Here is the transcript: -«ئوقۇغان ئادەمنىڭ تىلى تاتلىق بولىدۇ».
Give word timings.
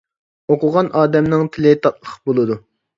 -«ئوقۇغان 0.55 0.89
ئادەمنىڭ 1.03 1.47
تىلى 1.59 1.77
تاتلىق 1.87 2.19
بولىدۇ». 2.29 2.63